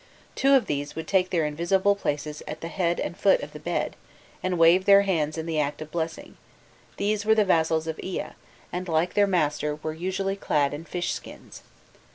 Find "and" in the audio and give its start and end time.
2.99-3.15, 4.41-4.57, 8.73-8.89